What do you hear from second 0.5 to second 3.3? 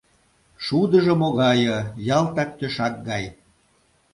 Шудыжо могае— ялтак тӧшак гай!